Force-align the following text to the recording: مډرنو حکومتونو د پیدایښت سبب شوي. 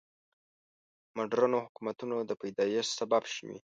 مډرنو 1.17 1.57
حکومتونو 1.65 2.15
د 2.29 2.31
پیدایښت 2.41 2.91
سبب 2.99 3.23
شوي. 3.35 3.57